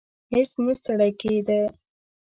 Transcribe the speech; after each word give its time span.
هیڅ 0.33 0.51
نه 0.65 0.73
ستړی 0.79 1.11
کېدی. 1.19 1.61